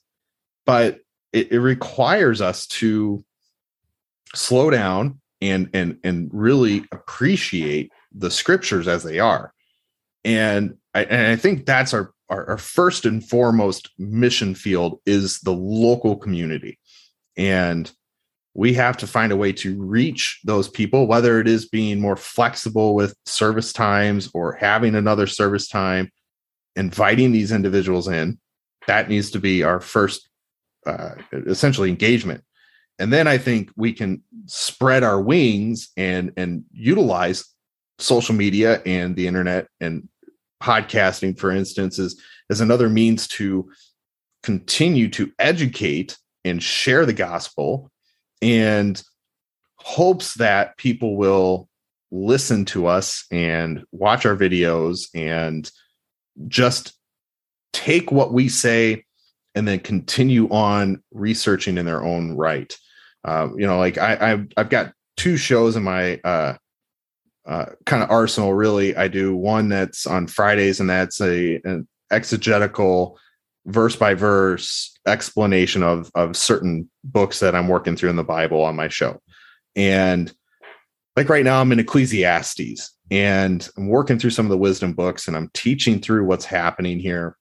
But 0.66 1.00
it, 1.32 1.50
it 1.50 1.60
requires 1.60 2.42
us 2.42 2.66
to 2.66 3.24
slow 4.34 4.68
down 4.68 5.20
and 5.44 5.68
and 5.72 5.98
and 6.02 6.30
really 6.32 6.84
appreciate 6.92 7.92
the 8.12 8.30
scriptures 8.30 8.88
as 8.88 9.02
they 9.02 9.18
are. 9.18 9.52
And 10.24 10.76
I, 10.94 11.04
and 11.04 11.32
I 11.32 11.36
think 11.36 11.66
that's 11.66 11.92
our, 11.92 12.12
our, 12.30 12.50
our 12.50 12.58
first 12.58 13.04
and 13.04 13.22
foremost 13.28 13.90
mission 13.98 14.54
field 14.54 15.00
is 15.04 15.40
the 15.40 15.52
local 15.52 16.16
community, 16.16 16.78
and 17.36 17.90
we 18.54 18.72
have 18.74 18.96
to 18.98 19.06
find 19.06 19.32
a 19.32 19.36
way 19.36 19.52
to 19.52 19.82
reach 19.82 20.40
those 20.44 20.68
people, 20.68 21.06
whether 21.06 21.40
it 21.40 21.48
is 21.48 21.68
being 21.68 22.00
more 22.00 22.16
flexible 22.16 22.94
with 22.94 23.16
service 23.26 23.72
times 23.72 24.30
or 24.32 24.52
having 24.52 24.94
another 24.94 25.26
service 25.26 25.68
time, 25.68 26.10
inviting 26.76 27.32
these 27.32 27.52
individuals 27.52 28.08
in. 28.08 28.38
That 28.86 29.08
needs 29.08 29.30
to 29.32 29.40
be 29.40 29.64
our 29.64 29.80
first, 29.80 30.28
uh, 30.86 31.16
essentially, 31.32 31.88
engagement. 31.88 32.44
And 32.98 33.12
then 33.12 33.26
I 33.26 33.38
think 33.38 33.70
we 33.76 33.92
can 33.92 34.22
spread 34.46 35.02
our 35.02 35.20
wings 35.20 35.90
and 35.96 36.32
and 36.36 36.64
utilize 36.72 37.44
social 37.98 38.34
media 38.34 38.82
and 38.84 39.16
the 39.16 39.26
internet 39.26 39.68
and 39.80 40.08
podcasting, 40.62 41.38
for 41.38 41.50
instance, 41.50 41.98
is 41.98 42.20
as 42.50 42.60
another 42.60 42.88
means 42.88 43.28
to 43.28 43.70
continue 44.42 45.08
to 45.08 45.32
educate 45.38 46.18
and 46.44 46.62
share 46.62 47.06
the 47.06 47.12
gospel 47.12 47.90
and 48.42 49.02
hopes 49.76 50.34
that 50.34 50.76
people 50.76 51.16
will 51.16 51.68
listen 52.10 52.64
to 52.64 52.86
us 52.86 53.24
and 53.30 53.84
watch 53.92 54.24
our 54.24 54.36
videos 54.36 55.08
and 55.14 55.70
just 56.48 56.94
take 57.72 58.12
what 58.12 58.32
we 58.32 58.48
say 58.48 59.04
and 59.54 59.66
then 59.66 59.78
continue 59.78 60.48
on 60.48 61.02
researching 61.12 61.78
in 61.78 61.86
their 61.86 62.02
own 62.02 62.36
right. 62.36 62.76
Uh, 63.24 63.48
you 63.56 63.66
know, 63.66 63.78
like 63.78 63.98
I, 63.98 64.32
I've, 64.32 64.48
I've 64.56 64.68
got 64.68 64.92
two 65.16 65.36
shows 65.36 65.76
in 65.76 65.82
my 65.82 66.20
uh, 66.24 66.56
uh, 67.46 67.66
kind 67.86 68.02
of 68.02 68.10
arsenal. 68.10 68.54
Really, 68.54 68.96
I 68.96 69.08
do 69.08 69.34
one 69.36 69.68
that's 69.68 70.06
on 70.06 70.26
Fridays, 70.26 70.80
and 70.80 70.88
that's 70.88 71.20
a 71.20 71.60
an 71.64 71.88
exegetical 72.10 73.18
verse 73.66 73.96
by 73.96 74.14
verse 74.14 74.96
explanation 75.06 75.82
of 75.82 76.10
of 76.14 76.36
certain 76.36 76.90
books 77.02 77.40
that 77.40 77.54
I'm 77.54 77.68
working 77.68 77.96
through 77.96 78.10
in 78.10 78.16
the 78.16 78.24
Bible 78.24 78.62
on 78.62 78.76
my 78.76 78.88
show. 78.88 79.20
And 79.76 80.32
like 81.16 81.28
right 81.28 81.44
now 81.44 81.60
I'm 81.60 81.72
in 81.72 81.80
Ecclesiastes 81.80 82.90
and 83.10 83.68
I'm 83.76 83.88
working 83.88 84.18
through 84.18 84.30
some 84.30 84.46
of 84.46 84.50
the 84.50 84.58
wisdom 84.58 84.92
books 84.92 85.28
and 85.28 85.36
I'm 85.36 85.50
teaching 85.54 86.00
through 86.00 86.24
what's 86.24 86.44
happening 86.44 86.98
here. 86.98 87.36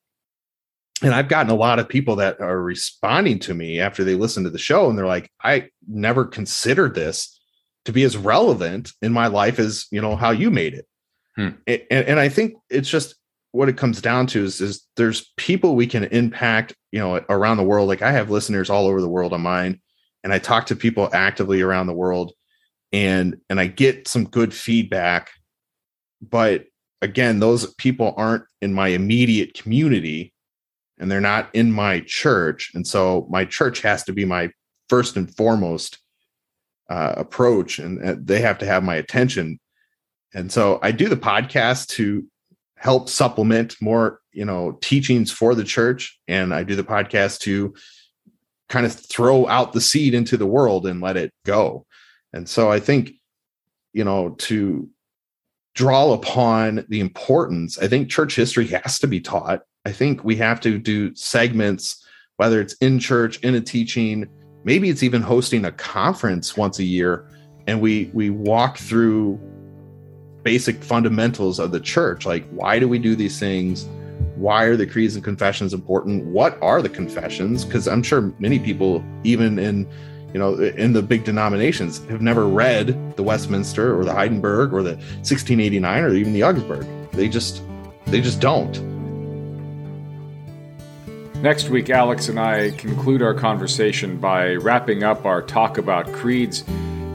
And 1.03 1.13
I've 1.13 1.27
gotten 1.27 1.51
a 1.51 1.55
lot 1.55 1.79
of 1.79 1.89
people 1.89 2.15
that 2.17 2.39
are 2.39 2.61
responding 2.61 3.39
to 3.39 3.53
me 3.53 3.79
after 3.79 4.03
they 4.03 4.15
listen 4.15 4.43
to 4.45 4.49
the 4.49 4.57
show 4.57 4.89
and 4.89 4.97
they're 4.97 5.05
like, 5.05 5.29
I 5.43 5.69
never 5.87 6.25
considered 6.25 6.95
this 6.95 7.39
to 7.85 7.91
be 7.91 8.03
as 8.03 8.15
relevant 8.15 8.93
in 9.01 9.11
my 9.11 9.27
life 9.27 9.59
as, 9.59 9.85
you 9.91 10.01
know, 10.01 10.15
how 10.15 10.31
you 10.31 10.49
made 10.49 10.73
it. 10.73 10.87
Hmm. 11.35 11.49
And, 11.67 11.81
and 11.91 12.19
I 12.19 12.29
think 12.29 12.55
it's 12.69 12.89
just 12.89 13.15
what 13.51 13.69
it 13.69 13.77
comes 13.77 14.01
down 14.01 14.27
to 14.27 14.43
is, 14.43 14.61
is 14.61 14.85
there's 14.97 15.31
people 15.37 15.75
we 15.75 15.87
can 15.87 16.05
impact, 16.05 16.75
you 16.91 16.99
know, 16.99 17.23
around 17.29 17.57
the 17.57 17.63
world. 17.63 17.87
Like 17.87 18.01
I 18.01 18.11
have 18.11 18.29
listeners 18.29 18.69
all 18.69 18.87
over 18.87 18.99
the 18.99 19.09
world 19.09 19.31
on 19.31 19.41
mine, 19.41 19.79
and 20.23 20.33
I 20.33 20.39
talk 20.39 20.67
to 20.67 20.75
people 20.75 21.09
actively 21.13 21.61
around 21.61 21.87
the 21.87 21.93
world, 21.93 22.33
and 22.91 23.37
and 23.49 23.59
I 23.59 23.67
get 23.67 24.07
some 24.07 24.25
good 24.25 24.53
feedback. 24.53 25.29
But 26.21 26.65
again, 27.01 27.39
those 27.39 27.71
people 27.75 28.13
aren't 28.17 28.43
in 28.61 28.73
my 28.73 28.87
immediate 28.89 29.53
community, 29.53 30.32
and 30.99 31.12
they're 31.12 31.21
not 31.21 31.49
in 31.53 31.71
my 31.71 32.01
church, 32.01 32.71
and 32.73 32.86
so 32.86 33.27
my 33.29 33.45
church 33.45 33.82
has 33.82 34.03
to 34.03 34.13
be 34.13 34.25
my 34.25 34.49
first 34.89 35.15
and 35.15 35.36
foremost 35.36 35.99
uh, 36.89 37.13
approach, 37.17 37.79
and 37.79 38.25
they 38.25 38.41
have 38.41 38.58
to 38.60 38.65
have 38.65 38.84
my 38.84 38.95
attention. 38.95 39.60
And 40.34 40.51
so 40.51 40.79
I 40.82 40.91
do 40.91 41.08
the 41.10 41.17
podcast 41.17 41.88
to 41.89 42.25
help 42.75 43.08
supplement 43.08 43.75
more 43.82 44.19
you 44.34 44.43
know 44.43 44.77
teachings 44.82 45.32
for 45.32 45.56
the 45.56 45.63
church. 45.63 46.19
And 46.27 46.53
i 46.53 46.63
do 46.63 46.75
the 46.75 46.84
podcast 46.84 47.39
to 47.41 47.73
kind 48.67 48.86
of 48.86 48.93
throw 48.93 49.47
out 49.47 49.73
the 49.73 49.82
seed 49.82 50.13
into 50.13 50.36
the 50.36 50.45
world 50.47 50.86
and 50.86 50.99
let 50.99 51.15
it 51.15 51.32
go. 51.45 51.86
And 52.34 52.49
so 52.49 52.71
i 52.71 52.79
think 52.79 53.12
you 53.93 54.03
know 54.03 54.32
to 54.39 54.89
draw 55.75 56.13
upon 56.13 56.86
the 56.89 56.99
importance 56.99 57.79
i 57.79 57.88
think 57.88 58.10
church 58.10 58.36
history 58.36 58.67
has 58.67 58.99
to 58.99 59.08
be 59.08 59.19
taught 59.19 59.62
i 59.85 59.91
think 59.91 60.23
we 60.23 60.35
have 60.35 60.59
to 60.59 60.77
do 60.77 61.13
segments 61.15 62.05
whether 62.37 62.59
it's 62.59 62.73
in 62.75 62.99
church 62.99 63.39
in 63.39 63.55
a 63.55 63.61
teaching 63.61 64.27
maybe 64.63 64.89
it's 64.89 65.03
even 65.03 65.21
hosting 65.21 65.65
a 65.65 65.71
conference 65.71 66.57
once 66.57 66.79
a 66.79 66.83
year 66.83 67.29
and 67.67 67.79
we 67.79 68.09
we 68.13 68.29
walk 68.29 68.77
through 68.77 69.39
basic 70.43 70.83
fundamentals 70.83 71.59
of 71.59 71.71
the 71.71 71.79
church. 71.79 72.25
Like 72.25 72.47
why 72.49 72.79
do 72.79 72.87
we 72.87 72.99
do 72.99 73.15
these 73.15 73.39
things? 73.39 73.85
Why 74.35 74.63
are 74.65 74.75
the 74.75 74.85
creeds 74.85 75.15
and 75.15 75.23
confessions 75.23 75.73
important? 75.73 76.25
What 76.25 76.61
are 76.61 76.81
the 76.81 76.89
confessions? 76.89 77.65
Because 77.65 77.87
i'm 77.87 78.03
sure 78.03 78.33
many 78.39 78.59
people 78.59 79.03
even 79.23 79.57
in 79.57 79.87
you 80.33 80.39
know 80.39 80.55
in 80.55 80.93
the 80.93 81.01
big 81.01 81.23
denominations 81.23 82.03
have 82.07 82.21
never 82.21 82.47
read 82.47 83.15
the 83.15 83.23
westminster 83.23 83.97
or 83.97 84.03
the 84.03 84.13
heidelberg 84.13 84.73
or 84.73 84.81
the 84.81 84.95
1689 85.21 86.03
or 86.03 86.13
even 86.13 86.33
the 86.33 86.43
augsburg. 86.43 86.85
They 87.11 87.29
just 87.29 87.61
they 88.07 88.21
just 88.21 88.39
don't 88.39 88.92
next 91.43 91.69
week 91.69 91.91
alex 91.91 92.27
and 92.27 92.39
i 92.39 92.71
conclude 92.71 93.21
our 93.21 93.36
conversation 93.36 94.17
by 94.17 94.56
wrapping 94.56 95.03
up 95.03 95.25
our 95.25 95.43
talk 95.43 95.77
about 95.77 96.12
creeds 96.12 96.63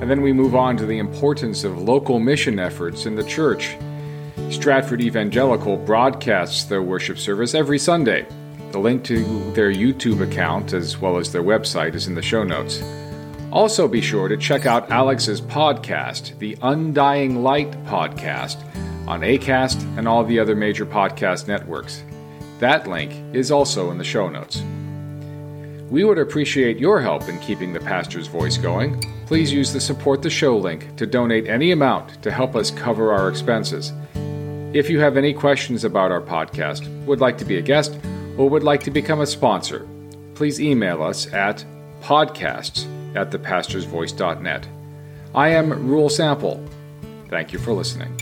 and 0.01 0.09
then 0.09 0.23
we 0.23 0.33
move 0.33 0.55
on 0.55 0.77
to 0.77 0.87
the 0.87 0.99
importance 0.99 1.64
of 1.64 1.83
local 1.83 2.21
mission 2.21 2.61
efforts 2.61 3.05
in 3.05 3.17
the 3.17 3.25
church. 3.25 3.77
Stratford 4.49 5.01
Evangelical 5.01 5.77
broadcasts 5.77 6.64
their 6.64 6.83
worship 6.83 7.19
service 7.19 7.53
every 7.53 7.81
Sunday. 7.81 8.25
The 8.71 8.79
link 8.79 9.03
to 9.05 9.25
their 9.55 9.73
YouTube 9.73 10.21
account 10.21 10.73
as 10.73 10.99
well 10.99 11.19
as 11.19 11.33
their 11.33 11.43
website 11.43 11.95
is 11.95 12.07
in 12.07 12.14
the 12.14 12.23
show 12.23 12.45
notes. 12.45 12.81
Also, 13.51 13.88
be 13.88 14.01
sure 14.01 14.29
to 14.29 14.37
check 14.37 14.67
out 14.67 14.88
Alex's 14.88 15.41
podcast, 15.41 16.38
the 16.38 16.57
Undying 16.62 17.43
Light 17.43 17.73
podcast, 17.85 18.62
on 19.09 19.23
ACAST 19.23 19.99
and 19.99 20.07
all 20.07 20.23
the 20.23 20.38
other 20.38 20.55
major 20.55 20.87
podcast 20.87 21.49
networks. 21.49 22.05
That 22.59 22.88
link 22.88 23.12
is 23.35 23.51
also 23.51 23.90
in 23.90 23.99
the 23.99 24.05
show 24.05 24.29
notes. 24.29 24.62
We 25.90 26.05
would 26.05 26.18
appreciate 26.18 26.79
your 26.79 27.01
help 27.01 27.29
in 27.29 27.38
keeping 27.38 27.73
the 27.73 27.81
pastor's 27.81 28.27
voice 28.27 28.59
going. 28.59 29.01
Please 29.27 29.53
use 29.53 29.73
the 29.73 29.81
Support 29.81 30.23
the 30.23 30.31
Show 30.31 30.59
link 30.59 30.97
to 30.97 31.07
donate 31.07 31.47
any 31.47 31.71
amount 31.71 32.23
to 32.23 32.31
help 32.31 32.55
us 32.57 32.71
cover 32.71 33.12
our 33.12 33.29
expenses. 33.29 33.92
If 34.75 34.90
you 34.90 35.01
have 35.01 35.16
any 35.16 35.33
questions 35.33 35.85
about 35.85 36.11
our 36.11 36.21
podcast, 36.21 36.87
would 37.07 37.21
like 37.21 37.38
to 37.38 37.44
be 37.44 37.57
a 37.57 37.62
guest, 37.62 37.99
or 38.37 38.51
would 38.51 38.62
like 38.62 38.83
to 38.83 38.90
become 38.90 39.21
a 39.21 39.27
sponsor, 39.27 39.88
please 40.35 40.61
email 40.61 41.03
us 41.03 41.33
at 41.33 41.64
podcasts 42.03 42.87
at 43.16 43.31
thepastorsvoice.net. 43.31 44.68
I 45.35 45.49
am 45.49 45.88
Reuel 45.88 46.11
Sample. 46.11 46.62
Thank 47.29 47.53
you 47.53 47.59
for 47.59 47.73
listening. 47.73 48.14